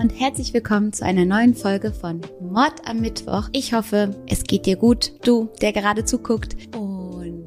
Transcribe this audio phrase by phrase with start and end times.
[0.00, 3.50] und herzlich willkommen zu einer neuen Folge von Mord am Mittwoch.
[3.52, 6.56] Ich hoffe, es geht dir gut, du, der gerade zuguckt.
[6.74, 6.89] Und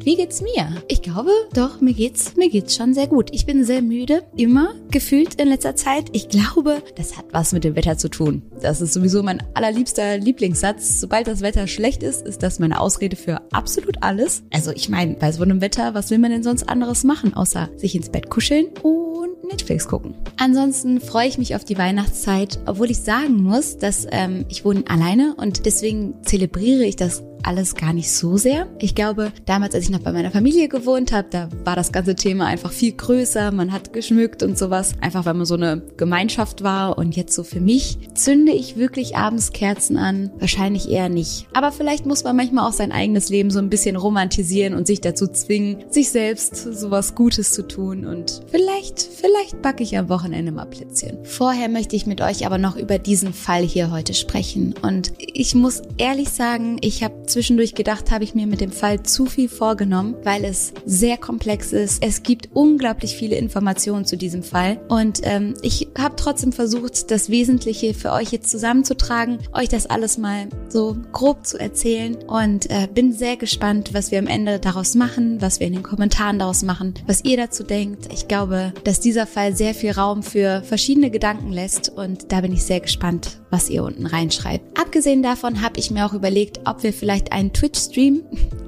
[0.04, 0.84] wie geht's mir?
[0.88, 3.30] Ich glaube, doch, mir geht's, mir geht's schon sehr gut.
[3.32, 6.06] Ich bin sehr müde, immer gefühlt in letzter Zeit.
[6.12, 8.42] Ich glaube, das hat was mit dem Wetter zu tun.
[8.62, 11.00] Das ist sowieso mein allerliebster Lieblingssatz.
[11.00, 14.44] Sobald das Wetter schlecht ist, ist das meine Ausrede für absolut alles.
[14.54, 17.70] Also ich meine, bei so einem Wetter, was will man denn sonst anderes machen, außer
[17.78, 20.16] sich ins Bett kuscheln und Netflix gucken.
[20.38, 24.84] Ansonsten freue ich mich auf die Weihnachtszeit, obwohl ich sagen muss, dass ähm, ich wohne
[24.88, 28.68] alleine und deswegen zelebriere ich das alles gar nicht so sehr.
[28.80, 32.16] Ich glaube, damals, als ich noch bei meiner Familie gewohnt habe, da war das ganze
[32.16, 33.52] Thema einfach viel größer.
[33.52, 36.98] Man hat geschmückt und sowas, einfach weil man so eine Gemeinschaft war.
[36.98, 40.32] Und jetzt so für mich zünde ich wirklich abends Kerzen an?
[40.40, 41.48] Wahrscheinlich eher nicht.
[41.54, 45.02] Aber vielleicht muss man manchmal auch sein eigenes Leben so ein bisschen romantisieren und sich
[45.02, 48.06] dazu zwingen, sich selbst sowas Gutes zu tun.
[48.06, 51.20] Und vielleicht, vielleicht backe ich am Wochenende mal Plätzchen.
[51.24, 54.74] Vorher möchte ich mit euch aber noch über diesen Fall hier heute sprechen.
[54.82, 59.02] Und ich muss ehrlich sagen, ich habe Zwischendurch gedacht, habe ich mir mit dem Fall
[59.02, 62.04] zu viel vorgenommen, weil es sehr komplex ist.
[62.04, 67.30] Es gibt unglaublich viele Informationen zu diesem Fall und ähm, ich habe trotzdem versucht, das
[67.30, 72.88] Wesentliche für euch jetzt zusammenzutragen, euch das alles mal so grob zu erzählen und äh,
[72.94, 76.62] bin sehr gespannt, was wir am Ende daraus machen, was wir in den Kommentaren daraus
[76.62, 78.14] machen, was ihr dazu denkt.
[78.14, 82.54] Ich glaube, dass dieser Fall sehr viel Raum für verschiedene Gedanken lässt und da bin
[82.54, 84.80] ich sehr gespannt, was ihr unten reinschreibt.
[84.80, 88.24] Abgesehen davon habe ich mir auch überlegt, ob wir vielleicht vielleicht einen Twitch-Stream.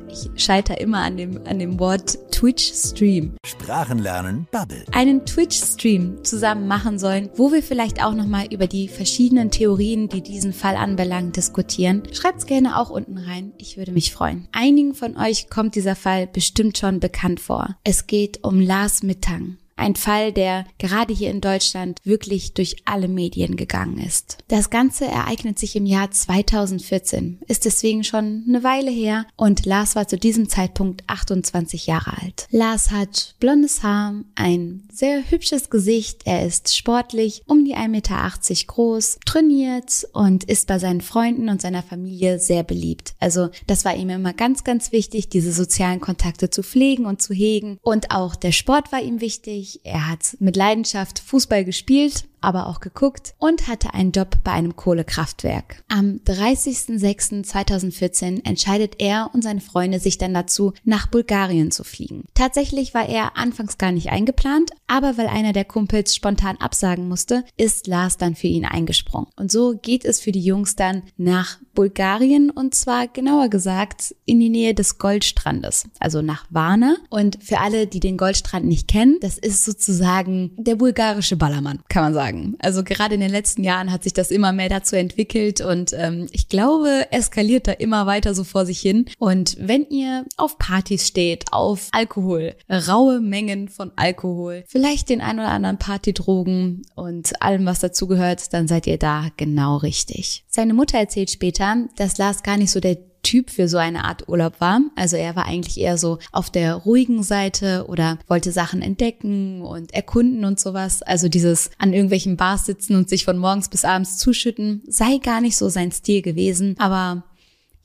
[0.10, 3.36] Ich scheitere immer an dem, an dem Wort Twitch-Stream.
[3.46, 4.86] Sprachenlernen Bubble.
[4.94, 10.22] Einen Twitch-Stream zusammen machen sollen, wo wir vielleicht auch nochmal über die verschiedenen Theorien, die
[10.22, 12.04] diesen Fall anbelangen, diskutieren.
[12.14, 13.52] Schreibt's gerne auch unten rein.
[13.58, 14.48] Ich würde mich freuen.
[14.54, 17.76] Einigen von euch kommt dieser Fall bestimmt schon bekannt vor.
[17.84, 19.58] Es geht um Lars Mittang.
[19.78, 24.38] Ein Fall, der gerade hier in Deutschland wirklich durch alle Medien gegangen ist.
[24.48, 29.96] Das Ganze ereignet sich im Jahr 2014, ist deswegen schon eine Weile her und Lars
[29.96, 32.48] war zu diesem Zeitpunkt 28 Jahre alt.
[32.52, 38.32] Lars hat blondes Haar, ein sehr hübsches Gesicht, er ist sportlich, um die 1,80 Meter
[38.68, 43.14] groß, trainiert und ist bei seinen Freunden und seiner Familie sehr beliebt.
[43.20, 47.34] Also das war ihm immer ganz, ganz wichtig, diese sozialen Kontakte zu pflegen und zu
[47.34, 49.82] hegen und auch der Sport war ihm wichtig wichtig.
[49.84, 54.76] Er hat mit Leidenschaft Fußball gespielt, aber auch geguckt und hatte einen Job bei einem
[54.76, 55.84] Kohlekraftwerk.
[55.90, 62.24] Am 30.06.2014 entscheidet er und seine Freunde sich dann dazu, nach Bulgarien zu fliegen.
[62.34, 67.44] Tatsächlich war er anfangs gar nicht eingeplant, aber weil einer der Kumpels spontan absagen musste,
[67.58, 69.30] ist Lars dann für ihn eingesprungen.
[69.36, 74.40] Und so geht es für die Jungs dann nach Bulgarien und zwar genauer gesagt in
[74.40, 76.96] die Nähe des Goldstrandes, also nach Varna.
[77.10, 82.04] Und für alle, die den Goldstrand nicht kennen, das ist sozusagen der bulgarische Ballermann, kann
[82.04, 82.56] man sagen sagen.
[82.60, 86.28] Also gerade in den letzten Jahren hat sich das immer mehr dazu entwickelt und ähm,
[86.32, 89.06] ich glaube, eskaliert da immer weiter so vor sich hin.
[89.20, 95.40] Und wenn ihr auf Partys steht, auf Alkohol, raue Mengen von Alkohol, vielleicht den ein
[95.40, 100.44] oder anderen Partydrogen und allem, was dazugehört, dann seid ihr da genau richtig.
[100.48, 102.98] Seine Mutter erzählt später, dass Lars gar nicht so der
[103.36, 104.80] Typ für so eine Art Urlaub war.
[104.96, 109.94] Also er war eigentlich eher so auf der ruhigen Seite oder wollte Sachen entdecken und
[109.94, 111.02] erkunden und sowas.
[111.02, 115.42] Also dieses an irgendwelchen Bars sitzen und sich von morgens bis abends zuschütten, sei gar
[115.42, 116.76] nicht so sein Stil gewesen.
[116.80, 117.24] Aber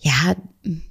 [0.00, 0.34] ja,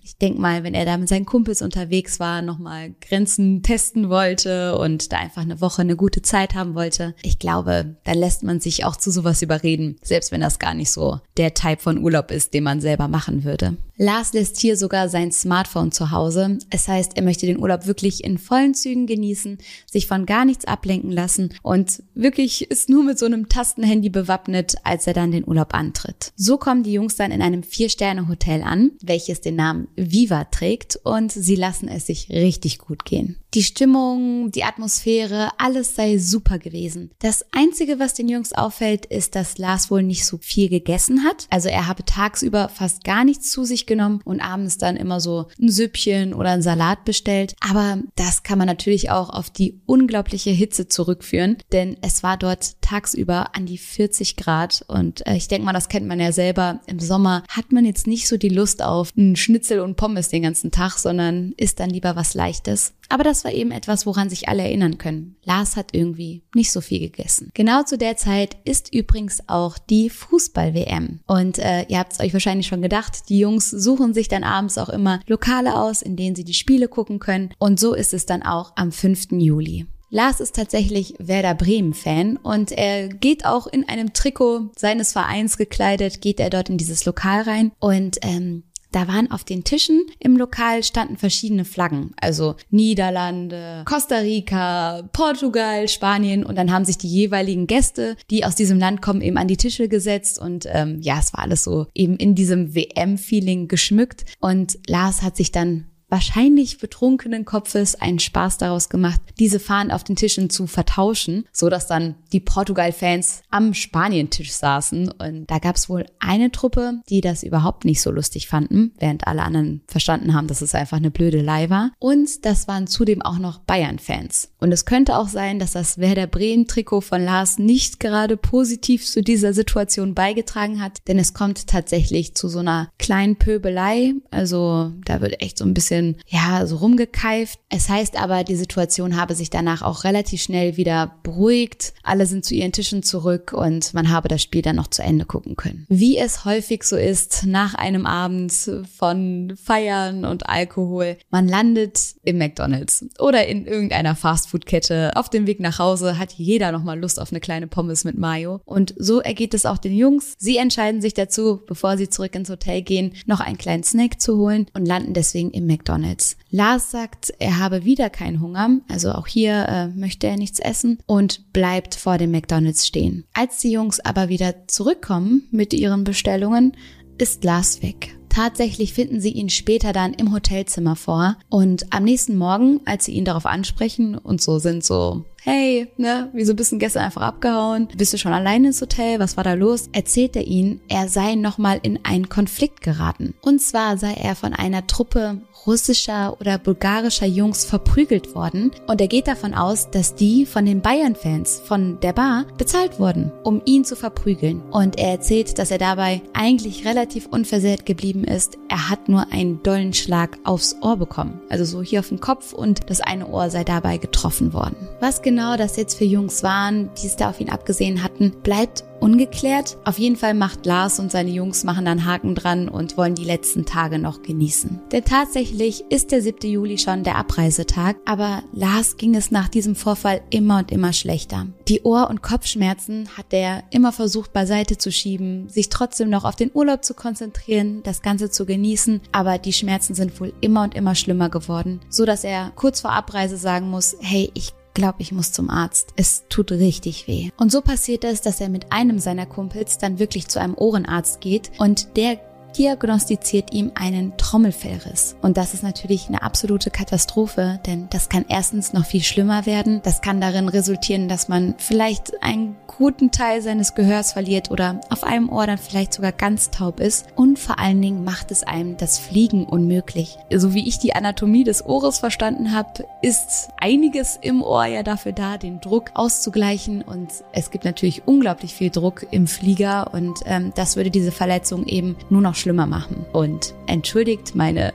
[0.03, 4.77] ich denke mal, wenn er da mit seinen Kumpels unterwegs war, nochmal Grenzen testen wollte
[4.77, 8.59] und da einfach eine Woche eine gute Zeit haben wollte, ich glaube, da lässt man
[8.59, 12.31] sich auch zu sowas überreden, selbst wenn das gar nicht so der Typ von Urlaub
[12.31, 13.77] ist, den man selber machen würde.
[13.97, 16.57] Lars lässt hier sogar sein Smartphone zu Hause.
[16.69, 19.57] Es heißt, er möchte den Urlaub wirklich in vollen Zügen genießen,
[19.91, 24.75] sich von gar nichts ablenken lassen und wirklich ist nur mit so einem Tastenhandy bewappnet,
[24.83, 26.31] als er dann den Urlaub antritt.
[26.37, 31.31] So kommen die Jungs dann in einem Vier-Sterne-Hotel an, welches den Namen Viva trägt und
[31.31, 33.37] sie lassen es sich richtig gut gehen.
[33.55, 37.09] Die Stimmung, die Atmosphäre, alles sei super gewesen.
[37.17, 41.47] Das Einzige, was den Jungs auffällt, ist, dass Lars wohl nicht so viel gegessen hat.
[41.49, 45.47] Also er habe tagsüber fast gar nichts zu sich genommen und abends dann immer so
[45.59, 47.55] ein Süppchen oder ein Salat bestellt.
[47.59, 52.79] Aber das kann man natürlich auch auf die unglaubliche Hitze zurückführen, denn es war dort
[52.81, 56.81] tagsüber an die 40 Grad und äh, ich denke mal, das kennt man ja selber.
[56.85, 60.43] Im Sommer hat man jetzt nicht so die Lust auf einen Schnitzel und Pommes den
[60.43, 62.93] ganzen Tag, sondern isst dann lieber was Leichtes.
[63.09, 65.35] Aber das war eben etwas, woran sich alle erinnern können.
[65.43, 67.49] Lars hat irgendwie nicht so viel gegessen.
[67.55, 71.19] Genau zu der Zeit ist übrigens auch die Fußball-WM.
[71.25, 74.77] Und äh, ihr habt es euch wahrscheinlich schon gedacht, die Jungs suchen sich dann abends
[74.77, 77.49] auch immer Lokale aus, in denen sie die Spiele gucken können.
[77.57, 79.31] Und so ist es dann auch am 5.
[79.31, 79.87] Juli.
[80.11, 86.21] Lars ist tatsächlich Werder Bremen-Fan und er geht auch in einem Trikot seines Vereins gekleidet,
[86.21, 90.37] geht er dort in dieses Lokal rein und ähm, da waren auf den Tischen im
[90.37, 96.43] Lokal standen verschiedene Flaggen, also Niederlande, Costa Rica, Portugal, Spanien.
[96.43, 99.57] Und dann haben sich die jeweiligen Gäste, die aus diesem Land kommen, eben an die
[99.57, 100.39] Tische gesetzt.
[100.39, 104.25] Und ähm, ja, es war alles so eben in diesem WM-Feeling geschmückt.
[104.39, 110.03] Und Lars hat sich dann wahrscheinlich betrunkenen Kopfes einen Spaß daraus gemacht, diese Fahnen auf
[110.03, 115.09] den Tischen zu vertauschen, so dass dann die Portugal-Fans am Spanientisch saßen.
[115.09, 119.25] Und da gab es wohl eine Truppe, die das überhaupt nicht so lustig fanden, während
[119.27, 121.91] alle anderen verstanden haben, dass es einfach eine blöde Blödelei war.
[121.99, 124.51] Und das waren zudem auch noch Bayern-Fans.
[124.59, 129.21] Und es könnte auch sein, dass das Werder Bremen-Trikot von Lars nicht gerade positiv zu
[129.21, 134.13] dieser Situation beigetragen hat, denn es kommt tatsächlich zu so einer kleinen Pöbelei.
[134.31, 137.59] Also da wird echt so ein bisschen ja, so rumgekeift.
[137.69, 141.93] Es heißt aber, die Situation habe sich danach auch relativ schnell wieder beruhigt.
[142.03, 145.25] Alle sind zu ihren Tischen zurück und man habe das Spiel dann noch zu Ende
[145.25, 145.85] gucken können.
[145.89, 148.53] Wie es häufig so ist, nach einem Abend
[148.97, 154.15] von Feiern und Alkohol, man landet im McDonald's oder in irgendeiner
[154.49, 155.11] Fastfood-Kette.
[155.15, 158.61] Auf dem Weg nach Hause hat jeder nochmal Lust auf eine kleine Pommes mit Mayo.
[158.65, 160.33] Und so ergeht es auch den Jungs.
[160.37, 164.37] Sie entscheiden sich dazu, bevor sie zurück ins Hotel gehen, noch einen kleinen Snack zu
[164.37, 166.37] holen und landen deswegen im McDonald's.
[166.49, 170.99] Lars sagt, er habe wieder keinen Hunger, also auch hier äh, möchte er nichts essen
[171.05, 173.25] und bleibt vor dem McDonald's stehen.
[173.33, 176.73] Als die Jungs aber wieder zurückkommen mit ihren Bestellungen,
[177.17, 178.18] ist Lars weg.
[178.39, 181.35] Tatsächlich finden sie ihn später dann im Hotelzimmer vor.
[181.49, 186.29] Und am nächsten Morgen, als sie ihn darauf ansprechen und so sind so, hey, ne,
[186.33, 187.87] wieso bist du gestern einfach abgehauen?
[187.95, 189.19] Bist du schon alleine ins Hotel?
[189.19, 189.89] Was war da los?
[189.91, 193.33] Erzählt er ihnen, er sei nochmal in einen Konflikt geraten.
[193.41, 199.07] Und zwar sei er von einer Truppe russischer oder bulgarischer Jungs verprügelt worden und er
[199.07, 203.85] geht davon aus, dass die von den Bayern-Fans von der Bar bezahlt wurden, um ihn
[203.85, 204.61] zu verprügeln.
[204.71, 208.57] Und er erzählt, dass er dabei eigentlich relativ unversehrt geblieben ist.
[208.69, 212.53] Er hat nur einen dollen Schlag aufs Ohr bekommen, also so hier auf den Kopf
[212.53, 214.75] und das eine Ohr sei dabei getroffen worden.
[214.99, 218.83] Was genau das jetzt für Jungs waren, die es da auf ihn abgesehen hatten, bleibt
[218.99, 219.77] ungeklärt.
[219.85, 223.25] Auf jeden Fall macht Lars und seine Jungs machen dann Haken dran und wollen die
[223.25, 224.81] letzten Tage noch genießen.
[224.91, 226.49] Denn tatsächlich ist der 7.
[226.49, 231.45] Juli schon der Abreisetag, aber Lars ging es nach diesem Vorfall immer und immer schlechter.
[231.67, 236.35] Die Ohr- und Kopfschmerzen hat er immer versucht beiseite zu schieben, sich trotzdem noch auf
[236.35, 240.73] den Urlaub zu konzentrieren, das Ganze zu genießen, aber die Schmerzen sind wohl immer und
[240.73, 245.11] immer schlimmer geworden, so dass er kurz vor Abreise sagen muss, hey, ich glaube, ich
[245.11, 245.93] muss zum Arzt.
[245.95, 247.31] Es tut richtig weh.
[247.37, 251.21] Und so passiert es, dass er mit einem seiner Kumpels dann wirklich zu einem Ohrenarzt
[251.21, 252.19] geht und der
[252.57, 255.15] diagnostiziert ihm einen Trommelfellriss.
[255.21, 259.81] Und das ist natürlich eine absolute Katastrophe, denn das kann erstens noch viel schlimmer werden.
[259.83, 265.03] Das kann darin resultieren, dass man vielleicht einen guten Teil seines Gehörs verliert oder auf
[265.03, 267.07] einem Ohr dann vielleicht sogar ganz taub ist.
[267.15, 270.17] Und vor allen Dingen macht es einem das Fliegen unmöglich.
[270.33, 275.11] So wie ich die Anatomie des Ohres verstanden habe, ist einiges im Ohr ja dafür
[275.11, 276.81] da, den Druck auszugleichen.
[276.81, 281.65] Und es gibt natürlich unglaublich viel Druck im Flieger und ähm, das würde diese Verletzung
[281.65, 283.05] eben nur noch schlimmer machen.
[283.11, 284.73] Und entschuldigt meine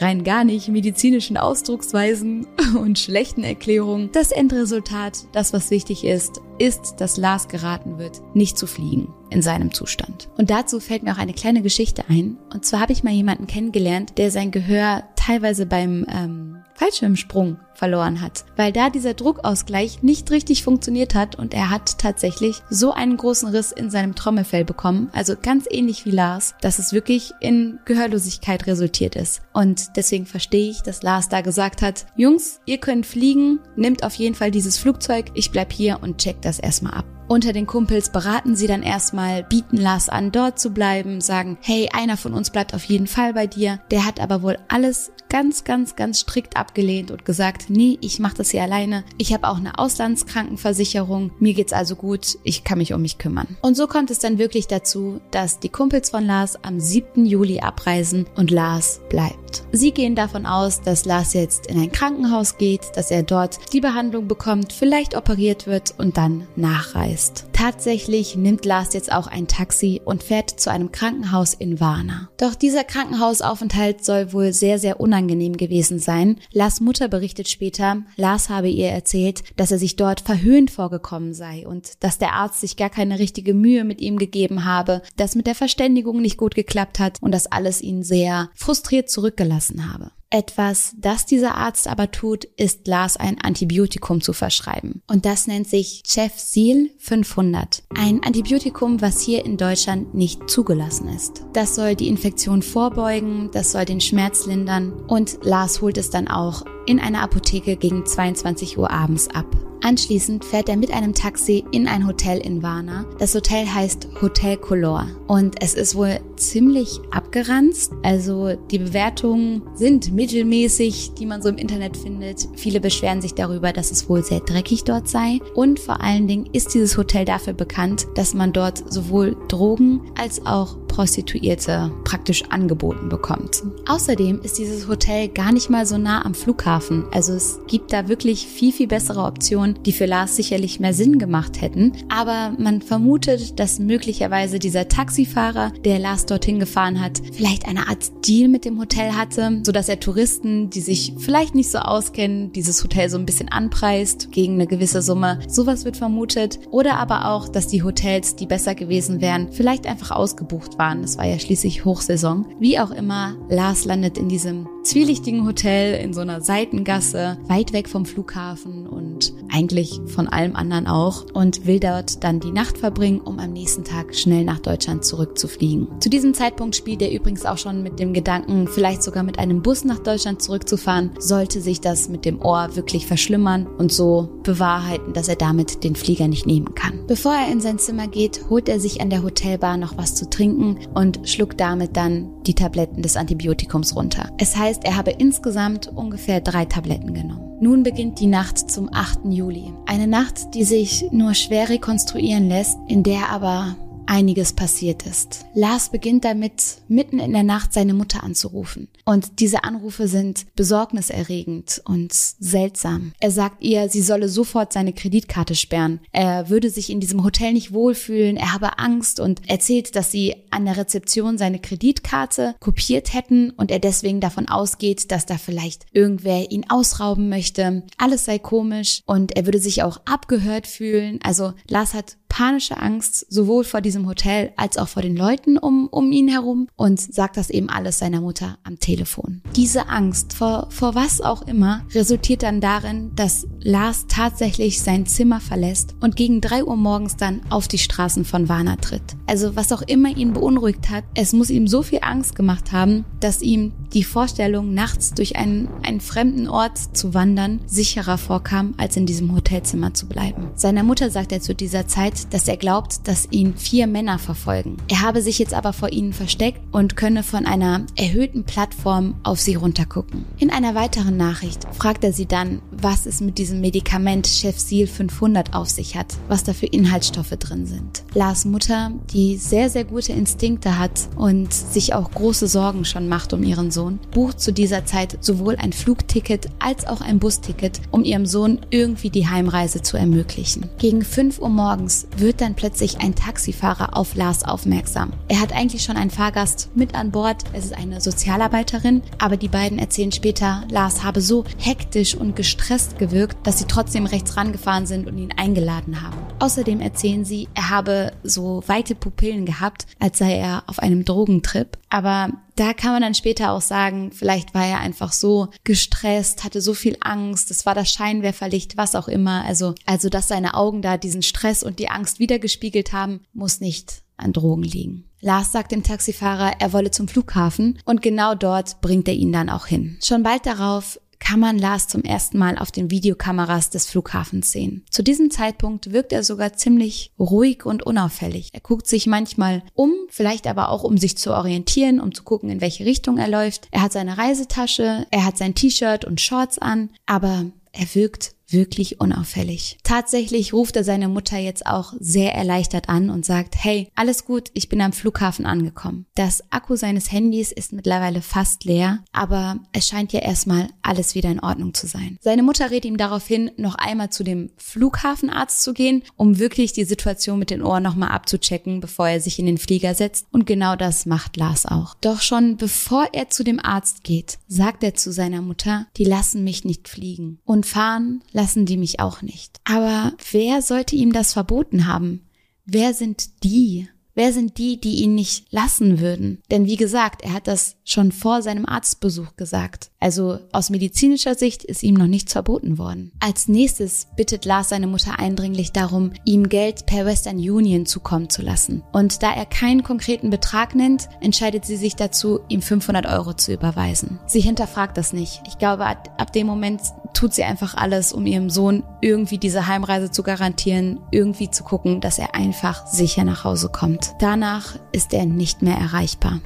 [0.00, 2.46] rein gar nicht medizinischen Ausdrucksweisen
[2.78, 4.10] und schlechten Erklärungen.
[4.12, 9.42] Das Endresultat, das was wichtig ist, ist, dass Lars geraten wird, nicht zu fliegen in
[9.42, 10.28] seinem Zustand.
[10.36, 12.38] Und dazu fällt mir auch eine kleine Geschichte ein.
[12.52, 18.20] Und zwar habe ich mal jemanden kennengelernt, der sein Gehör teilweise beim ähm, Fallschirmsprung verloren
[18.20, 23.16] hat, weil da dieser Druckausgleich nicht richtig funktioniert hat und er hat tatsächlich so einen
[23.16, 27.78] großen Riss in seinem Trommelfell bekommen, also ganz ähnlich wie Lars, dass es wirklich in
[27.86, 29.40] Gehörlosigkeit resultiert ist.
[29.54, 34.14] Und deswegen verstehe ich, dass Lars da gesagt hat, Jungs, ihr könnt fliegen, nehmt auf
[34.14, 37.06] jeden Fall dieses Flugzeug, ich bleib hier und check das erstmal ab.
[37.30, 41.88] Unter den Kumpels beraten sie dann erstmal, bieten Lars an, dort zu bleiben, sagen, hey,
[41.92, 43.78] einer von uns bleibt auf jeden Fall bei dir.
[43.92, 48.36] Der hat aber wohl alles ganz, ganz, ganz strikt abgelehnt und gesagt, nee, ich mache
[48.36, 49.04] das hier alleine.
[49.16, 51.30] Ich habe auch eine Auslandskrankenversicherung.
[51.38, 52.38] Mir geht's also gut.
[52.42, 53.56] Ich kann mich um mich kümmern.
[53.62, 57.24] Und so kommt es dann wirklich dazu, dass die Kumpels von Lars am 7.
[57.24, 59.39] Juli abreisen und Lars bleibt.
[59.72, 63.80] Sie gehen davon aus, dass Lars jetzt in ein Krankenhaus geht, dass er dort die
[63.80, 67.46] Behandlung bekommt, vielleicht operiert wird und dann nachreist ist.
[67.52, 72.30] Tatsächlich nimmt Lars jetzt auch ein Taxi und fährt zu einem Krankenhaus in Varna.
[72.38, 76.40] Doch dieser Krankenhausaufenthalt soll wohl sehr, sehr unangenehm gewesen sein.
[76.52, 81.66] Lars Mutter berichtet später, Lars habe ihr erzählt, dass er sich dort verhöhnt vorgekommen sei
[81.68, 85.46] und dass der Arzt sich gar keine richtige Mühe mit ihm gegeben habe, dass mit
[85.46, 90.10] der Verständigung nicht gut geklappt hat und dass alles ihn sehr frustriert zurückgelassen habe.
[90.32, 95.02] Etwas, das dieser Arzt aber tut, ist Lars ein Antibiotikum zu verschreiben.
[95.08, 97.82] Und das nennt sich Cefsil 500.
[97.96, 101.44] Ein Antibiotikum, was hier in Deutschland nicht zugelassen ist.
[101.52, 106.28] Das soll die Infektion vorbeugen, das soll den Schmerz lindern und Lars holt es dann
[106.28, 109.69] auch in einer Apotheke gegen 22 Uhr abends ab.
[109.82, 113.06] Anschließend fährt er mit einem Taxi in ein Hotel in Varna.
[113.18, 117.92] Das Hotel heißt Hotel Color und es ist wohl ziemlich abgeranzt.
[118.02, 122.48] Also die Bewertungen sind mittelmäßig, die man so im Internet findet.
[122.56, 125.38] Viele beschweren sich darüber, dass es wohl sehr dreckig dort sei.
[125.54, 130.44] Und vor allen Dingen ist dieses Hotel dafür bekannt, dass man dort sowohl Drogen als
[130.44, 133.62] auch Prostituierte praktisch angeboten bekommt.
[133.86, 137.04] Außerdem ist dieses Hotel gar nicht mal so nah am Flughafen.
[137.12, 141.20] Also es gibt da wirklich viel, viel bessere Optionen, die für Lars sicherlich mehr Sinn
[141.20, 141.92] gemacht hätten.
[142.08, 148.10] Aber man vermutet, dass möglicherweise dieser Taxifahrer, der Lars dorthin gefahren hat, vielleicht eine Art
[148.26, 152.82] Deal mit dem Hotel hatte, sodass er Touristen, die sich vielleicht nicht so auskennen, dieses
[152.82, 155.38] Hotel so ein bisschen anpreist gegen eine gewisse Summe.
[155.46, 156.58] Sowas wird vermutet.
[156.72, 161.04] Oder aber auch, dass die Hotels, die besser gewesen wären, vielleicht einfach ausgebucht waren.
[161.04, 162.46] Es war ja schließlich Hochsaison.
[162.58, 167.88] Wie auch immer, Lars landet in diesem zwielichtigen Hotel in so einer Seitengasse, weit weg
[167.88, 173.20] vom Flughafen und eigentlich von allem anderen auch und will dort dann die Nacht verbringen,
[173.20, 175.88] um am nächsten Tag schnell nach Deutschland zurückzufliegen.
[176.00, 179.62] Zu diesem Zeitpunkt spielt er übrigens auch schon mit dem Gedanken, vielleicht sogar mit einem
[179.62, 185.12] Bus nach Deutschland zurückzufahren, sollte sich das mit dem Ohr wirklich verschlimmern und so bewahrheiten,
[185.12, 187.06] dass er damit den Flieger nicht nehmen kann.
[187.06, 190.28] Bevor er in sein Zimmer geht, holt er sich an der Hotelbar noch was zu
[190.28, 194.30] trinken und schluckt damit dann die Tabletten des Antibiotikums runter.
[194.38, 197.56] Es heißt, er habe insgesamt ungefähr drei Tabletten genommen.
[197.60, 199.20] Nun beginnt die Nacht zum 8.
[199.24, 199.72] Juli.
[199.86, 203.76] Eine Nacht, die sich nur schwer rekonstruieren lässt, in der aber
[204.10, 205.46] einiges passiert ist.
[205.54, 208.88] Lars beginnt damit, mitten in der Nacht seine Mutter anzurufen.
[209.04, 213.12] Und diese Anrufe sind besorgniserregend und seltsam.
[213.20, 216.00] Er sagt ihr, sie solle sofort seine Kreditkarte sperren.
[216.10, 220.34] Er würde sich in diesem Hotel nicht wohlfühlen, er habe Angst und erzählt, dass sie
[220.50, 225.86] an der Rezeption seine Kreditkarte kopiert hätten und er deswegen davon ausgeht, dass da vielleicht
[225.92, 227.84] irgendwer ihn ausrauben möchte.
[227.96, 231.20] Alles sei komisch und er würde sich auch abgehört fühlen.
[231.22, 235.88] Also Lars hat panische Angst, sowohl vor diesem Hotel als auch vor den Leuten um,
[235.90, 239.42] um ihn herum und sagt das eben alles seiner Mutter am Telefon.
[239.56, 245.40] Diese Angst vor, vor was auch immer resultiert dann darin, dass Lars tatsächlich sein Zimmer
[245.40, 249.02] verlässt und gegen drei Uhr morgens dann auf die Straßen von Varna tritt.
[249.26, 253.04] Also was auch immer ihn beunruhigt hat, es muss ihm so viel Angst gemacht haben,
[253.18, 258.96] dass ihm die Vorstellung, nachts durch einen, einen fremden Ort zu wandern, sicherer vorkam, als
[258.96, 260.48] in diesem Hotelzimmer zu bleiben.
[260.54, 264.76] Seiner Mutter sagt er zu dieser Zeit, dass er glaubt, dass ihn vier Männer verfolgen.
[264.88, 269.40] Er habe sich jetzt aber vor ihnen versteckt und könne von einer erhöhten Plattform auf
[269.40, 270.24] sie runtergucken.
[270.38, 275.54] In einer weiteren Nachricht fragt er sie dann, was es mit diesem Medikament Chefsil 500
[275.54, 278.04] auf sich hat, was da für Inhaltsstoffe drin sind.
[278.14, 283.32] Lars Mutter, die sehr, sehr gute Instinkte hat und sich auch große Sorgen schon macht
[283.32, 288.04] um ihren Sohn, bucht zu dieser Zeit sowohl ein Flugticket als auch ein Busticket, um
[288.04, 290.68] ihrem Sohn irgendwie die Heimreise zu ermöglichen.
[290.78, 295.12] Gegen 5 Uhr morgens wird dann plötzlich ein Taxifahrer auf Lars aufmerksam.
[295.28, 297.44] Er hat eigentlich schon einen Fahrgast mit an Bord.
[297.52, 302.98] Es ist eine Sozialarbeiterin, aber die beiden erzählen später, Lars habe so hektisch und gestresst
[302.98, 306.16] gewirkt, dass sie trotzdem rechts rangefahren sind und ihn eingeladen haben.
[306.38, 311.78] Außerdem erzählen sie, er habe so weite Pupillen gehabt, als sei er auf einem Drogentrip.
[311.88, 316.60] Aber da kann man dann später auch sagen, vielleicht war er einfach so gestresst, hatte
[316.60, 319.46] so viel Angst, es war das Scheinwerferlicht, was auch immer.
[319.46, 324.02] Also, also, dass seine Augen da diesen Stress und die Angst wiedergespiegelt haben, muss nicht
[324.18, 325.04] an Drogen liegen.
[325.22, 329.48] Lars sagt dem Taxifahrer, er wolle zum Flughafen und genau dort bringt er ihn dann
[329.48, 329.98] auch hin.
[330.04, 334.84] Schon bald darauf kann man Lars zum ersten Mal auf den Videokameras des Flughafens sehen.
[334.90, 338.50] Zu diesem Zeitpunkt wirkt er sogar ziemlich ruhig und unauffällig.
[338.52, 342.50] Er guckt sich manchmal um, vielleicht aber auch um sich zu orientieren, um zu gucken,
[342.50, 343.68] in welche Richtung er läuft.
[343.70, 349.00] Er hat seine Reisetasche, er hat sein T-Shirt und Shorts an, aber er wirkt wirklich
[349.00, 349.78] unauffällig.
[349.82, 354.50] Tatsächlich ruft er seine Mutter jetzt auch sehr erleichtert an und sagt, hey, alles gut,
[354.54, 356.06] ich bin am Flughafen angekommen.
[356.14, 361.30] Das Akku seines Handys ist mittlerweile fast leer, aber es scheint ja erstmal alles wieder
[361.30, 362.18] in Ordnung zu sein.
[362.20, 366.84] Seine Mutter rät ihm daraufhin, noch einmal zu dem Flughafenarzt zu gehen, um wirklich die
[366.84, 370.26] Situation mit den Ohren nochmal abzuchecken, bevor er sich in den Flieger setzt.
[370.30, 371.94] Und genau das macht Lars auch.
[372.00, 376.44] Doch schon bevor er zu dem Arzt geht, sagt er zu seiner Mutter, die lassen
[376.44, 379.60] mich nicht fliegen und fahren lassen die mich auch nicht.
[379.64, 382.26] Aber wer sollte ihm das verboten haben?
[382.64, 383.88] Wer sind die?
[384.14, 386.42] Wer sind die, die ihn nicht lassen würden?
[386.50, 389.90] Denn wie gesagt, er hat das schon vor seinem Arztbesuch gesagt.
[390.00, 393.12] Also aus medizinischer Sicht ist ihm noch nichts verboten worden.
[393.20, 398.42] Als nächstes bittet Lars seine Mutter eindringlich darum, ihm Geld per Western Union zukommen zu
[398.42, 398.82] lassen.
[398.92, 403.52] Und da er keinen konkreten Betrag nennt, entscheidet sie sich dazu, ihm 500 Euro zu
[403.52, 404.18] überweisen.
[404.26, 405.40] Sie hinterfragt das nicht.
[405.46, 406.80] Ich glaube, ab dem Moment
[407.14, 412.00] tut sie einfach alles, um ihrem Sohn irgendwie diese Heimreise zu garantieren, irgendwie zu gucken,
[412.00, 414.14] dass er einfach sicher nach Hause kommt.
[414.18, 416.40] Danach ist er nicht mehr erreichbar.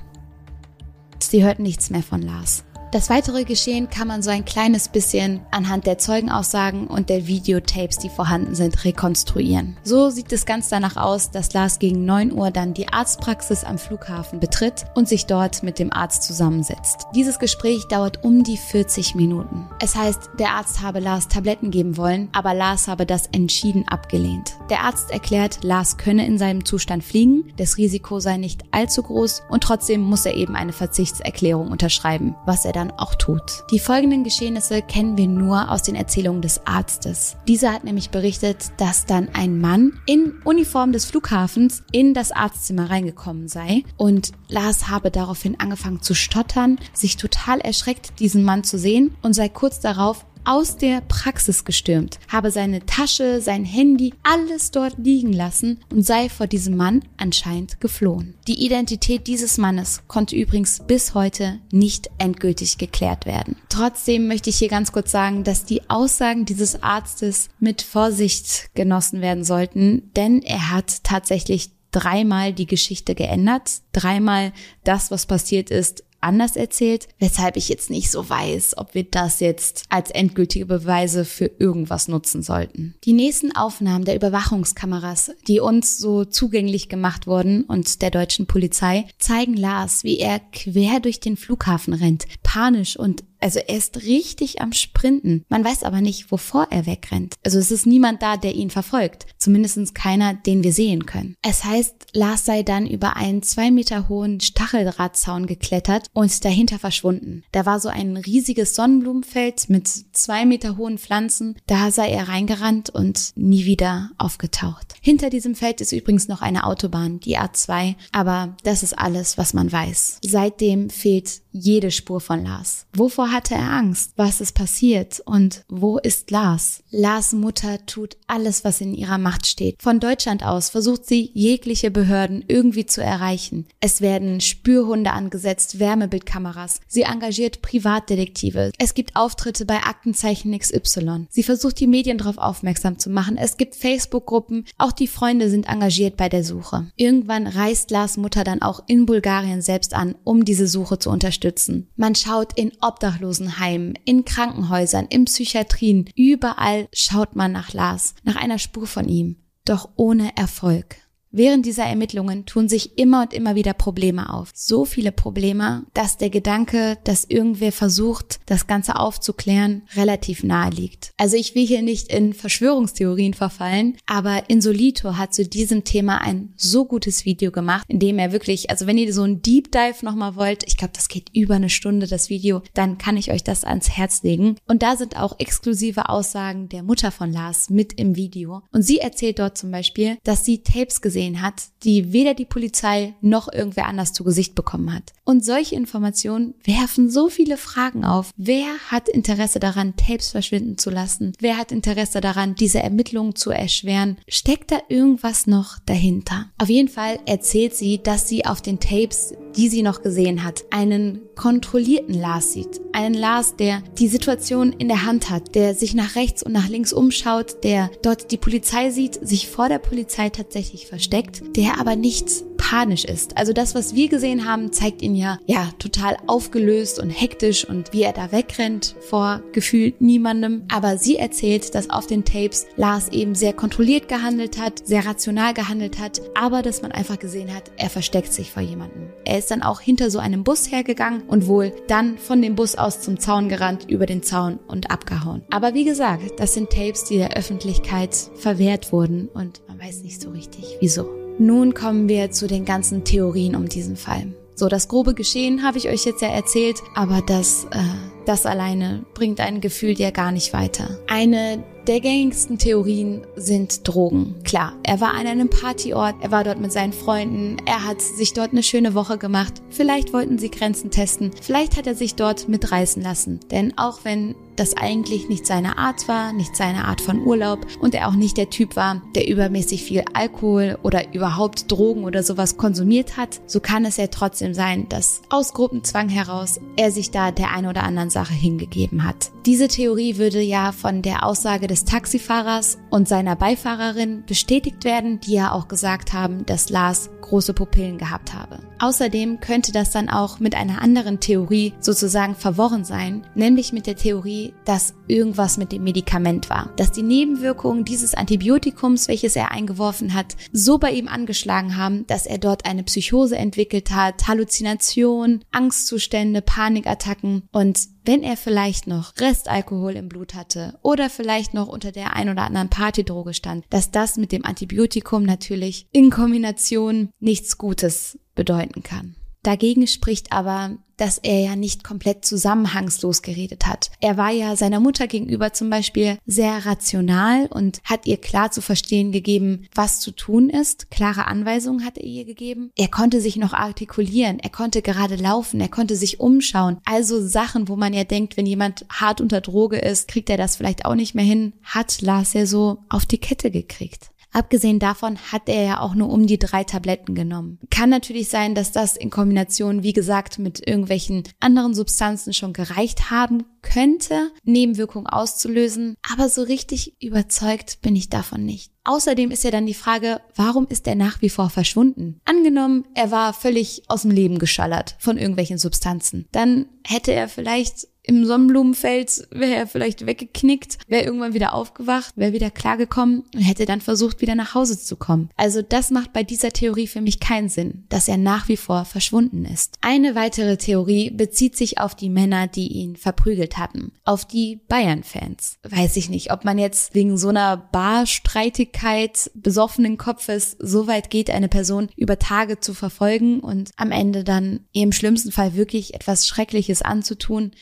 [1.19, 2.65] Sie hört nichts mehr von Lars.
[2.95, 7.99] Das weitere Geschehen kann man so ein kleines bisschen anhand der Zeugenaussagen und der Videotapes,
[7.99, 9.77] die vorhanden sind, rekonstruieren.
[9.83, 13.79] So sieht es ganz danach aus, dass Lars gegen 9 Uhr dann die Arztpraxis am
[13.79, 17.07] Flughafen betritt und sich dort mit dem Arzt zusammensetzt.
[17.17, 19.69] Dieses Gespräch dauert um die 40 Minuten.
[19.81, 24.53] Es heißt, der Arzt habe Lars Tabletten geben wollen, aber Lars habe das entschieden abgelehnt.
[24.71, 29.43] Der Arzt erklärt, Lars könne in seinem Zustand fliegen, das Risiko sei nicht allzu groß
[29.49, 33.65] und trotzdem muss er eben eine Verzichtserklärung unterschreiben, was er dann dann auch tut.
[33.71, 37.37] Die folgenden Geschehnisse kennen wir nur aus den Erzählungen des Arztes.
[37.49, 42.91] Dieser hat nämlich berichtet, dass dann ein Mann in Uniform des Flughafens in das Arztzimmer
[42.91, 48.79] reingekommen sei und Lars habe daraufhin angefangen zu stottern, sich total erschreckt, diesen Mann zu
[48.79, 54.71] sehen und sei kurz darauf aus der Praxis gestürmt, habe seine Tasche, sein Handy, alles
[54.71, 58.35] dort liegen lassen und sei vor diesem Mann anscheinend geflohen.
[58.47, 63.57] Die Identität dieses Mannes konnte übrigens bis heute nicht endgültig geklärt werden.
[63.69, 69.21] Trotzdem möchte ich hier ganz kurz sagen, dass die Aussagen dieses Arztes mit Vorsicht genossen
[69.21, 76.05] werden sollten, denn er hat tatsächlich dreimal die Geschichte geändert, dreimal das, was passiert ist,
[76.25, 81.25] anders erzählt, weshalb ich jetzt nicht so weiß, ob wir das jetzt als endgültige Beweise
[81.25, 82.95] für irgendwas nutzen sollten.
[83.05, 89.07] Die nächsten Aufnahmen der Überwachungskameras, die uns so zugänglich gemacht wurden und der deutschen Polizei,
[89.19, 94.63] zeigen Lars, wie er quer durch den Flughafen rennt, panisch und also er ist richtig
[94.63, 95.45] am Sprinten.
[95.51, 97.35] Man weiß aber nicht, wovor er wegrennt.
[97.45, 99.27] Also es ist niemand da, der ihn verfolgt.
[99.37, 101.37] Zumindest keiner, den wir sehen können.
[101.43, 107.43] Es heißt, Lars sei dann über einen zwei Meter hohen Stacheldrahtzaun geklettert und dahinter verschwunden.
[107.53, 111.57] Da war so ein riesiges Sonnenblumenfeld mit zwei Meter hohen Pflanzen.
[111.67, 114.95] Da sei er reingerannt und nie wieder aufgetaucht.
[115.03, 117.97] Hinter diesem Feld ist übrigens noch eine Autobahn, die A2.
[118.11, 120.21] Aber das ist alles, was man weiß.
[120.25, 122.87] Seitdem fehlt jede Spur von Lars.
[122.95, 124.13] Wovor hatte er Angst?
[124.17, 125.21] Was ist passiert?
[125.27, 126.85] Und wo ist Lars?
[126.91, 129.83] Lars Mutter tut alles, was in ihrer Macht steht.
[129.83, 133.67] Von Deutschland aus versucht sie, jegliche Behörden irgendwie zu erreichen.
[133.81, 136.81] Es werden Spürhunde angesetzt, Wärmebildkameras.
[136.87, 138.71] Sie engagiert Privatdetektive.
[138.79, 141.27] Es gibt Auftritte bei Aktenzeichen XY.
[141.29, 143.37] Sie versucht, die Medien darauf aufmerksam zu machen.
[143.37, 144.65] Es gibt Facebook-Gruppen.
[144.79, 146.87] Auch die Freunde sind engagiert bei der Suche.
[146.95, 151.89] Irgendwann reist Lars Mutter dann auch in Bulgarien selbst an, um diese Suche zu unterstützen.
[151.97, 152.71] Man schaut in
[153.15, 156.11] Obdachlosenheimen, in Krankenhäusern, in Psychiatrien.
[156.17, 159.37] Überall schaut man nach Lars, nach einer Spur von ihm.
[159.65, 160.97] Doch ohne Erfolg.
[161.37, 164.51] Während dieser Ermittlungen tun sich immer und immer wieder Probleme auf.
[164.55, 171.13] So viele Probleme, dass der Gedanke, dass irgendwer versucht, das Ganze aufzuklären, relativ nahe liegt.
[171.17, 176.53] Also ich will hier nicht in Verschwörungstheorien verfallen, aber Insolito hat zu diesem Thema ein
[176.55, 180.05] so gutes Video gemacht, in dem er wirklich, also wenn ihr so ein Deep Dive
[180.05, 183.43] nochmal wollt, ich glaube, das geht über eine Stunde, das Video, dann kann ich euch
[183.43, 184.55] das ans Herz legen.
[184.69, 188.63] Und da sind auch exklusive Aussagen der Mutter von Lars mit im Video.
[188.71, 192.45] Und sie erzählt dort zum Beispiel, dass sie Tapes gesehen gesehen hat, die weder die
[192.45, 195.13] Polizei noch irgendwer anders zu Gesicht bekommen hat.
[195.25, 198.31] Und solche Informationen werfen so viele Fragen auf.
[198.37, 201.33] Wer hat Interesse daran, Tapes verschwinden zu lassen?
[201.41, 204.19] Wer hat Interesse daran, diese Ermittlungen zu erschweren?
[204.29, 206.51] Steckt da irgendwas noch dahinter?
[206.59, 210.65] Auf jeden Fall erzählt sie, dass sie auf den Tapes, die sie noch gesehen hat,
[210.71, 212.81] einen kontrollierten Lars sieht.
[212.93, 216.69] Einen Lars, der die Situation in der Hand hat, der sich nach rechts und nach
[216.69, 221.81] links umschaut, der dort die Polizei sieht, sich vor der Polizei tatsächlich versteckt steckt, der
[221.81, 223.37] aber nicht panisch ist.
[223.37, 227.93] Also das, was wir gesehen haben, zeigt ihn ja, ja, total aufgelöst und hektisch und
[227.93, 230.63] wie er da wegrennt vor gefühlt niemandem.
[230.73, 235.55] Aber sie erzählt, dass auf den Tapes Lars eben sehr kontrolliert gehandelt hat, sehr rational
[235.55, 239.11] gehandelt hat, aber dass man einfach gesehen hat, er versteckt sich vor jemandem.
[239.25, 242.77] Er ist dann auch hinter so einem Bus hergegangen und wohl dann von dem Bus
[242.77, 245.43] aus zum Zaun gerannt, über den Zaun und abgehauen.
[245.51, 250.21] Aber wie gesagt, das sind Tapes, die der Öffentlichkeit verwehrt wurden und man weiß nicht
[250.21, 251.09] so richtig, wieso.
[251.39, 254.27] Nun kommen wir zu den ganzen Theorien um diesen Fall.
[254.55, 257.79] So, das grobe Geschehen habe ich euch jetzt ja erzählt, aber das, äh,
[258.25, 260.99] das alleine bringt ein Gefühl ja gar nicht weiter.
[261.09, 264.37] Eine der gängigsten Theorien sind Drogen.
[264.45, 268.33] Klar, er war an einem Partyort, er war dort mit seinen Freunden, er hat sich
[268.33, 269.55] dort eine schöne Woche gemacht.
[269.69, 273.41] Vielleicht wollten sie Grenzen testen, vielleicht hat er sich dort mitreißen lassen.
[273.51, 277.95] Denn auch wenn das eigentlich nicht seine Art war, nicht seine Art von Urlaub und
[277.95, 282.57] er auch nicht der Typ war, der übermäßig viel Alkohol oder überhaupt Drogen oder sowas
[282.57, 287.31] konsumiert hat, so kann es ja trotzdem sein, dass aus Gruppenzwang heraus er sich da
[287.31, 289.31] der ein oder anderen Sache hingegeben hat.
[289.47, 295.33] Diese Theorie würde ja von der Aussage des Taxifahrers und seiner Beifahrerin bestätigt werden, die
[295.33, 298.61] ja auch gesagt haben, dass Lars große Pupillen gehabt habe.
[298.85, 303.97] Außerdem könnte das dann auch mit einer anderen Theorie sozusagen verworren sein, nämlich mit der
[303.97, 310.13] Theorie, dass irgendwas mit dem Medikament war, dass die Nebenwirkungen dieses Antibiotikums, welches er eingeworfen
[310.13, 316.43] hat, so bei ihm angeschlagen haben, dass er dort eine Psychose entwickelt hat, Halluzination, Angstzustände,
[316.43, 317.45] Panikattacken.
[317.53, 322.29] Und wenn er vielleicht noch Restalkohol im Blut hatte oder vielleicht noch unter der ein
[322.29, 328.83] oder anderen Partydroge stand, dass das mit dem Antibiotikum natürlich in Kombination nichts Gutes bedeuten
[328.83, 329.17] kann.
[329.45, 333.91] Dagegen spricht aber, dass er ja nicht komplett zusammenhangslos geredet hat.
[334.01, 338.63] Er war ja seiner Mutter gegenüber zum Beispiel sehr rational und hat ihr klar zu
[338.63, 340.91] verstehen gegeben, was zu tun ist.
[340.91, 342.71] Klare Anweisungen hat er ihr gegeben.
[342.77, 346.79] Er konnte sich noch artikulieren, er konnte gerade laufen, er konnte sich umschauen.
[346.85, 350.57] Also Sachen, wo man ja denkt, wenn jemand hart unter Droge ist, kriegt er das
[350.57, 354.11] vielleicht auch nicht mehr hin, hat Lars ja so auf die Kette gekriegt.
[354.35, 357.61] Abgesehen davon hat er ja auch nur um die drei Tabletten genommen.
[357.71, 363.13] Kann natürlich sein, dass das in Kombination, wie gesagt, mit irgendwelchen anderen Substanzen schon gereicht
[363.13, 368.73] haben könnte, Nebenwirkungen auszulösen, aber so richtig überzeugt bin ich davon nicht.
[368.83, 372.21] Außerdem ist ja dann die Frage, warum ist er nach wie vor verschwunden?
[372.27, 376.27] Angenommen, er war völlig aus dem Leben geschallert von irgendwelchen Substanzen.
[376.33, 382.35] Dann hätte er vielleicht im Sonnenblumenfeld wäre er vielleicht weggeknickt, wäre irgendwann wieder aufgewacht, wäre
[382.35, 385.31] wieder klargekommen und hätte dann versucht, wieder nach Hause zu kommen.
[385.37, 388.85] Also das macht bei dieser Theorie für mich keinen Sinn, dass er nach wie vor
[388.85, 389.79] verschwunden ist.
[389.81, 395.57] Eine weitere Theorie bezieht sich auf die Männer, die ihn verprügelt hatten, auf die Bayern-Fans.
[395.63, 401.31] Weiß ich nicht, ob man jetzt wegen so einer Barstreitigkeit besoffenen Kopfes so weit geht,
[401.31, 406.27] eine Person über Tage zu verfolgen und am Ende dann im schlimmsten Fall wirklich etwas
[406.27, 407.53] Schreckliches anzutun.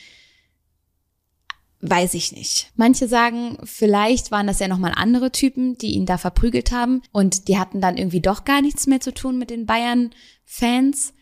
[1.85, 2.71] Weiß ich nicht.
[2.77, 7.49] Manche sagen, vielleicht waren das ja nochmal andere Typen, die ihn da verprügelt haben und
[7.49, 11.13] die hatten dann irgendwie doch gar nichts mehr zu tun mit den Bayern-Fans.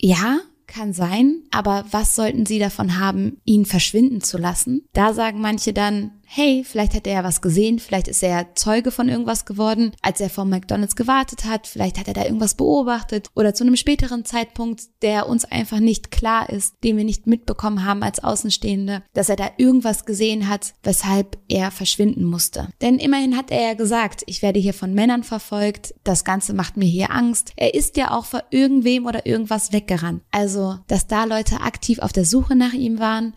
[0.00, 4.88] Ja, kann sein, aber was sollten sie davon haben, ihn verschwinden zu lassen?
[4.94, 8.90] Da sagen manche dann, hey, vielleicht hat er ja was gesehen, vielleicht ist er Zeuge
[8.90, 13.30] von irgendwas geworden, als er vor McDonald's gewartet hat, vielleicht hat er da irgendwas beobachtet
[13.34, 17.84] oder zu einem späteren Zeitpunkt, der uns einfach nicht klar ist, den wir nicht mitbekommen
[17.84, 22.68] haben als Außenstehende, dass er da irgendwas gesehen hat, weshalb er verschwinden musste.
[22.82, 26.76] Denn immerhin hat er ja gesagt, ich werde hier von Männern verfolgt, das Ganze macht
[26.76, 27.52] mir hier Angst.
[27.56, 30.22] Er ist ja auch vor irgendwem oder irgendwas weggerannt.
[30.30, 33.32] Also, dass da Leute aktiv auf der Suche nach ihm waren,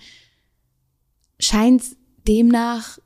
[1.40, 1.84] scheint
[2.28, 3.00] demnach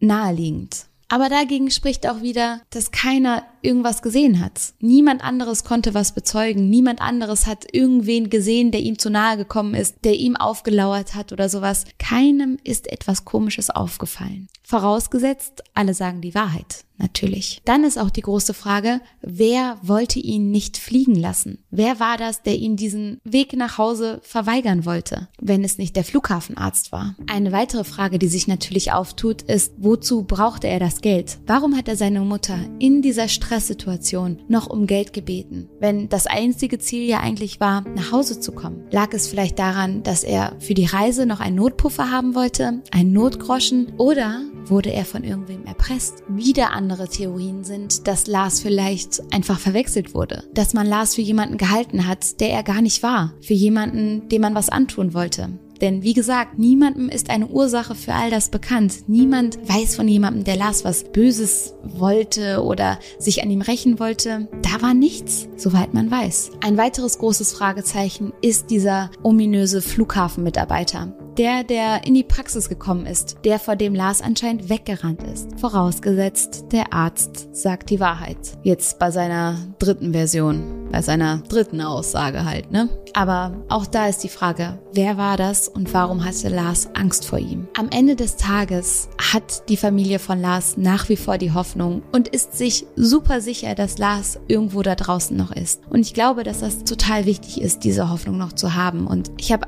[0.00, 0.86] naheliegend.
[1.08, 4.72] Aber dagegen spricht auch wieder, dass keiner irgendwas gesehen hat.
[4.80, 6.70] Niemand anderes konnte was bezeugen.
[6.70, 11.32] Niemand anderes hat irgendwen gesehen, der ihm zu nahe gekommen ist, der ihm aufgelauert hat
[11.32, 11.84] oder sowas.
[11.98, 14.48] Keinem ist etwas Komisches aufgefallen.
[14.68, 17.62] Vorausgesetzt, alle sagen die Wahrheit, natürlich.
[17.64, 21.58] Dann ist auch die große Frage, wer wollte ihn nicht fliegen lassen?
[21.70, 26.02] Wer war das, der ihm diesen Weg nach Hause verweigern wollte, wenn es nicht der
[26.02, 27.14] Flughafenarzt war?
[27.28, 31.38] Eine weitere Frage, die sich natürlich auftut, ist, wozu brauchte er das Geld?
[31.46, 36.78] Warum hat er seine Mutter in dieser Stresssituation noch um Geld gebeten, wenn das einzige
[36.78, 38.84] Ziel ja eigentlich war, nach Hause zu kommen?
[38.90, 43.12] Lag es vielleicht daran, dass er für die Reise noch einen Notpuffer haben wollte, einen
[43.12, 46.24] Notgroschen oder Wurde er von irgendwem erpresst?
[46.26, 50.42] Wieder andere Theorien sind, dass Lars vielleicht einfach verwechselt wurde.
[50.54, 53.32] Dass man Lars für jemanden gehalten hat, der er gar nicht war.
[53.40, 55.50] Für jemanden, dem man was antun wollte.
[55.80, 59.08] Denn wie gesagt, niemandem ist eine Ursache für all das bekannt.
[59.08, 64.48] Niemand weiß von jemandem, der Lars was Böses wollte oder sich an ihm rächen wollte.
[64.62, 66.52] Da war nichts, soweit man weiß.
[66.60, 73.36] Ein weiteres großes Fragezeichen ist dieser ominöse Flughafenmitarbeiter der, der in die Praxis gekommen ist,
[73.44, 75.58] der vor dem Lars anscheinend weggerannt ist.
[75.60, 78.38] Vorausgesetzt, der Arzt sagt die Wahrheit.
[78.62, 82.88] Jetzt bei seiner dritten Version, bei seiner dritten Aussage halt, ne?
[83.12, 87.38] Aber auch da ist die Frage, wer war das und warum hatte Lars Angst vor
[87.38, 87.66] ihm?
[87.76, 92.28] Am Ende des Tages hat die Familie von Lars nach wie vor die Hoffnung und
[92.28, 95.80] ist sich super sicher, dass Lars irgendwo da draußen noch ist.
[95.88, 99.06] Und ich glaube, dass das total wichtig ist, diese Hoffnung noch zu haben.
[99.06, 99.66] Und ich habe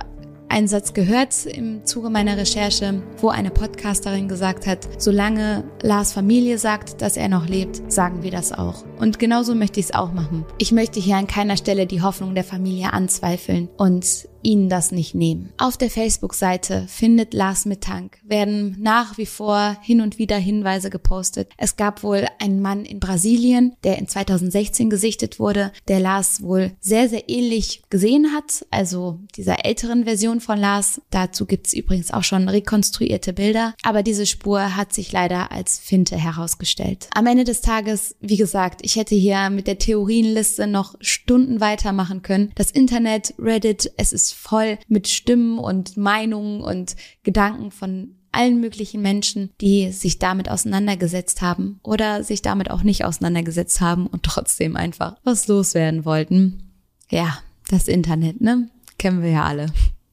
[0.49, 6.59] einen Satz gehört im Zuge meiner Recherche, wo eine Podcasterin gesagt hat, solange Lars Familie
[6.59, 8.85] sagt, dass er noch lebt, sagen wir das auch.
[8.99, 10.45] Und genauso möchte ich es auch machen.
[10.59, 15.15] Ich möchte hier an keiner Stelle die Hoffnung der Familie anzweifeln und ihnen das nicht
[15.15, 15.53] nehmen.
[15.59, 21.51] Auf der Facebook-Seite findet Lars Mittank werden nach wie vor hin und wieder Hinweise gepostet.
[21.57, 26.73] Es gab wohl einen Mann in Brasilien, der in 2016 gesichtet wurde, der Lars wohl
[26.81, 31.01] sehr, sehr ähnlich gesehen hat, also dieser älteren Version von Lars.
[31.11, 36.17] Dazu gibt's übrigens auch schon rekonstruierte Bilder, aber diese Spur hat sich leider als Finte
[36.17, 37.09] herausgestellt.
[37.15, 42.23] Am Ende des Tages, wie gesagt, ich hätte hier mit der Theorienliste noch Stunden weitermachen
[42.23, 42.53] können.
[42.55, 49.03] Das Internet, Reddit, es ist voll mit Stimmen und Meinungen und Gedanken von allen möglichen
[49.03, 54.77] Menschen, die sich damit auseinandergesetzt haben oder sich damit auch nicht auseinandergesetzt haben und trotzdem
[54.77, 56.73] einfach was loswerden wollten.
[57.11, 57.39] Ja,
[57.69, 58.69] das Internet, ne?
[58.99, 59.67] Kennen wir ja alle.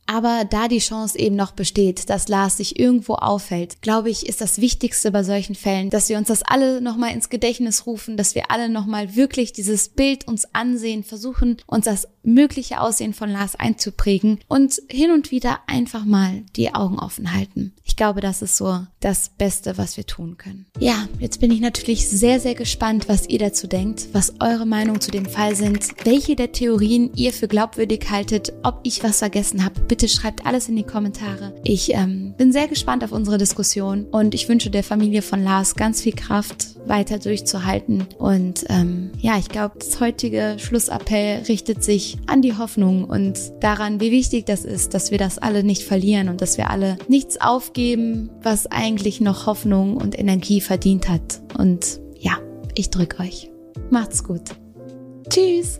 [0.08, 4.40] Aber da die Chance eben noch besteht, dass Lars sich irgendwo aufhält, glaube ich, ist
[4.40, 8.36] das Wichtigste bei solchen Fällen, dass wir uns das alle nochmal ins Gedächtnis rufen, dass
[8.36, 13.56] wir alle nochmal wirklich dieses Bild uns ansehen, versuchen, uns das mögliche Aussehen von Lars
[13.56, 17.74] einzuprägen und hin und wieder einfach mal die Augen offen halten.
[17.84, 20.66] Ich glaube, das ist so das Beste, was wir tun können.
[20.80, 25.00] Ja, jetzt bin ich natürlich sehr, sehr gespannt, was ihr dazu denkt, was eure Meinung
[25.00, 29.64] zu dem Fall sind, welche der Theorien ihr für glaubwürdig haltet, ob ich was vergessen
[29.64, 29.80] habe.
[29.82, 31.54] Bitte schreibt alles in die Kommentare.
[31.64, 35.76] Ich ähm, bin sehr gespannt auf unsere Diskussion und ich wünsche der Familie von Lars
[35.76, 38.06] ganz viel Kraft, weiter durchzuhalten.
[38.18, 44.00] Und ähm, ja, ich glaube, das heutige Schlussappell richtet sich an die Hoffnung und daran,
[44.00, 47.40] wie wichtig das ist, dass wir das alle nicht verlieren und dass wir alle nichts
[47.40, 51.42] aufgeben, was eigentlich noch Hoffnung und Energie verdient hat.
[51.58, 52.38] Und ja,
[52.76, 53.50] ich drücke euch.
[53.90, 54.52] Macht's gut.
[55.30, 55.80] Tschüss.